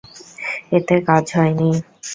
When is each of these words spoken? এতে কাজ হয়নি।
এতে 0.77 0.95
কাজ 1.07 1.25
হয়নি। 1.35 1.69